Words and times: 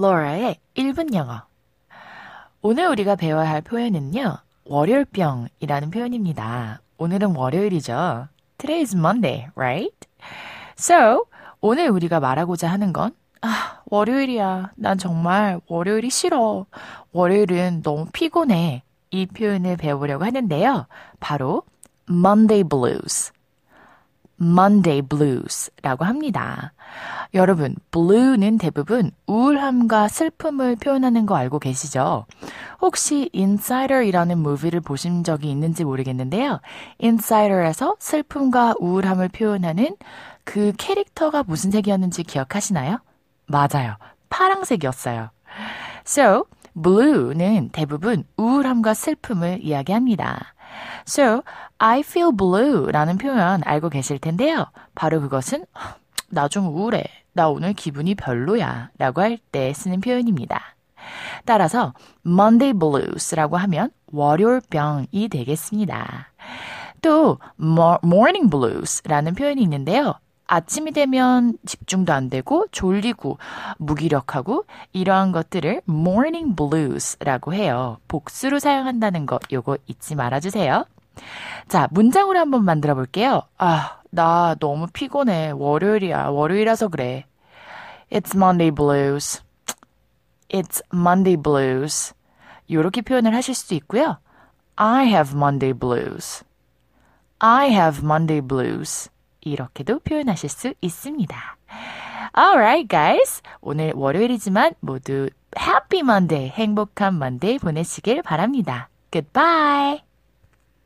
로라의 0.00 0.56
1분 0.76 1.12
영어. 1.12 1.42
오늘 2.62 2.88
우리가 2.88 3.16
배워야 3.16 3.50
할 3.50 3.60
표현은요, 3.60 4.38
월요일병이라는 4.64 5.90
표현입니다. 5.90 6.80
오늘은 6.96 7.36
월요일이죠. 7.36 8.28
Today 8.56 8.80
is 8.80 8.96
Monday, 8.96 9.48
right? 9.54 9.94
So, 10.78 11.26
오늘 11.60 11.90
우리가 11.90 12.18
말하고자 12.18 12.70
하는 12.70 12.94
건, 12.94 13.14
아, 13.42 13.82
월요일이야. 13.90 14.72
난 14.76 14.96
정말 14.96 15.60
월요일이 15.66 16.08
싫어. 16.08 16.64
월요일은 17.12 17.82
너무 17.82 18.06
피곤해. 18.10 18.82
이 19.10 19.26
표현을 19.26 19.76
배우려고 19.76 20.24
하는데요. 20.24 20.86
바로 21.18 21.62
Monday 22.08 22.64
Blues. 22.64 23.32
Monday 24.40 25.02
Blues라고 25.02 26.04
합니다. 26.04 26.72
여러분, 27.34 27.76
blue는 27.90 28.58
대부분 28.58 29.10
우울함과 29.26 30.08
슬픔을 30.08 30.76
표현하는 30.76 31.26
거 31.26 31.36
알고 31.36 31.58
계시죠? 31.58 32.26
혹시 32.80 33.30
Insider이라는 33.34 34.38
무비를 34.38 34.80
보신 34.80 35.22
적이 35.22 35.50
있는지 35.50 35.84
모르겠는데요. 35.84 36.60
Insider에서 37.02 37.96
슬픔과 37.98 38.74
우울함을 38.80 39.28
표현하는 39.28 39.96
그 40.44 40.72
캐릭터가 40.78 41.44
무슨 41.44 41.70
색이었는지 41.70 42.24
기억하시나요? 42.24 42.98
맞아요. 43.46 43.96
파랑색이었어요. 44.30 45.30
So, 46.06 46.46
blue는 46.80 47.70
대부분 47.70 48.24
우울함과 48.36 48.94
슬픔을 48.94 49.60
이야기합니다. 49.62 50.54
So, 51.06 51.42
I 51.78 52.00
feel 52.00 52.30
blue 52.36 52.90
라는 52.90 53.18
표현 53.18 53.62
알고 53.64 53.88
계실 53.90 54.18
텐데요. 54.18 54.66
바로 54.94 55.20
그것은 55.20 55.64
나 56.28 56.48
좀 56.48 56.66
우울해. 56.66 57.04
나 57.32 57.48
오늘 57.48 57.72
기분이 57.72 58.14
별로야. 58.14 58.90
라고 58.98 59.20
할 59.22 59.38
때 59.52 59.72
쓰는 59.72 60.00
표현입니다. 60.00 60.76
따라서 61.44 61.94
Monday 62.26 62.72
blues라고 62.78 63.56
하면 63.56 63.90
월요일병이 64.12 65.28
되겠습니다. 65.30 66.32
또 67.02 67.38
morning 67.60 68.50
blues라는 68.50 69.34
표현이 69.34 69.62
있는데요. 69.62 70.14
아침이 70.52 70.90
되면 70.90 71.56
집중도 71.64 72.12
안 72.12 72.28
되고 72.28 72.66
졸리고 72.72 73.38
무기력하고 73.78 74.64
이러한 74.92 75.30
것들을 75.30 75.82
morning 75.88 76.56
blues라고 76.56 77.54
해요. 77.54 77.98
복수로 78.08 78.58
사용한다는 78.58 79.26
거 79.26 79.38
요거 79.52 79.78
잊지 79.86 80.16
말아 80.16 80.40
주세요. 80.40 80.84
자, 81.68 81.86
문장으로 81.92 82.36
한번 82.36 82.64
만들어 82.64 82.96
볼게요. 82.96 83.42
아, 83.58 84.00
나 84.10 84.56
너무 84.58 84.88
피곤해. 84.92 85.52
월요일이야. 85.54 86.30
월요일이라서 86.30 86.88
그래. 86.88 87.26
It's 88.10 88.34
Monday 88.34 88.72
blues. 88.74 89.42
It's 90.48 90.82
Monday 90.92 91.40
blues. 91.40 92.12
이렇게 92.66 93.02
표현을 93.02 93.36
하실 93.36 93.54
수도 93.54 93.76
있고요. 93.76 94.18
I 94.74 95.06
have 95.06 95.32
Monday 95.32 95.72
blues. 95.72 96.42
I 97.38 97.70
have 97.70 98.04
Monday 98.04 98.44
blues. 98.44 99.10
이렇게도 99.40 100.00
표현하실 100.00 100.48
수 100.48 100.74
있습니다. 100.80 101.56
Alright, 102.36 102.88
guys. 102.88 103.42
오늘 103.60 103.92
월요일이지만 103.94 104.74
모두 104.80 105.28
Happy 105.58 106.00
Monday, 106.00 106.48
행복한 106.50 107.16
Monday 107.16 107.58
보내시길 107.58 108.22
바랍니다. 108.22 108.88
Goodbye. 109.10 110.09